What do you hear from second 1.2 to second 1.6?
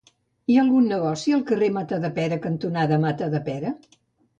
al